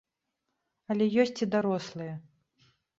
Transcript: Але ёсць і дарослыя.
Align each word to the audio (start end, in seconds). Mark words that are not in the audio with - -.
Але 0.95 1.05
ёсць 1.27 1.37
і 1.49 1.51
дарослыя. 1.59 2.13